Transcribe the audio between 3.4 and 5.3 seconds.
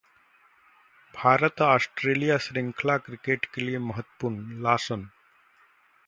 के लिए महत्वपूर्ण: लासन